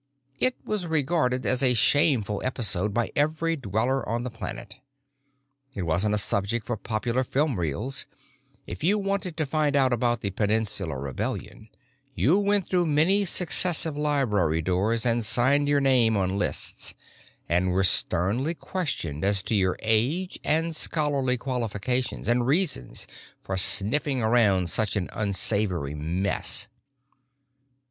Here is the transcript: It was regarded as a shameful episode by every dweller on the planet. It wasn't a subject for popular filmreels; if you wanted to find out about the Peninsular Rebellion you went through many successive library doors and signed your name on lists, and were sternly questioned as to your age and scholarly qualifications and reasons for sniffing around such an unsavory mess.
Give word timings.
It 0.39 0.55
was 0.65 0.87
regarded 0.87 1.45
as 1.45 1.61
a 1.61 1.75
shameful 1.75 2.41
episode 2.43 2.91
by 2.91 3.11
every 3.15 3.55
dweller 3.55 4.03
on 4.09 4.23
the 4.23 4.31
planet. 4.31 4.77
It 5.75 5.83
wasn't 5.83 6.15
a 6.15 6.17
subject 6.17 6.65
for 6.65 6.75
popular 6.75 7.23
filmreels; 7.23 8.07
if 8.65 8.83
you 8.83 8.97
wanted 8.97 9.37
to 9.37 9.45
find 9.45 9.75
out 9.75 9.93
about 9.93 10.21
the 10.21 10.31
Peninsular 10.31 10.99
Rebellion 10.99 11.69
you 12.15 12.39
went 12.39 12.65
through 12.67 12.87
many 12.87 13.25
successive 13.25 13.95
library 13.95 14.63
doors 14.63 15.05
and 15.05 15.23
signed 15.23 15.67
your 15.69 15.79
name 15.81 16.17
on 16.17 16.35
lists, 16.35 16.95
and 17.47 17.69
were 17.71 17.83
sternly 17.83 18.55
questioned 18.55 19.23
as 19.23 19.43
to 19.43 19.53
your 19.53 19.77
age 19.83 20.39
and 20.43 20.75
scholarly 20.75 21.37
qualifications 21.37 22.27
and 22.27 22.47
reasons 22.47 23.05
for 23.43 23.55
sniffing 23.55 24.19
around 24.23 24.67
such 24.71 24.95
an 24.95 25.11
unsavory 25.13 25.93
mess. 25.93 26.67